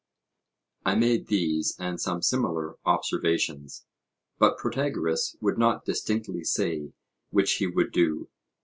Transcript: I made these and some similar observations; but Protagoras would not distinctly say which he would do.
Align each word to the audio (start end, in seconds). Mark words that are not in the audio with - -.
I 0.83 0.95
made 0.95 1.27
these 1.27 1.75
and 1.77 2.01
some 2.01 2.23
similar 2.23 2.75
observations; 2.85 3.85
but 4.39 4.57
Protagoras 4.57 5.35
would 5.41 5.59
not 5.59 5.85
distinctly 5.85 6.43
say 6.43 6.93
which 7.29 7.57
he 7.57 7.67
would 7.67 7.91
do. 7.91 8.27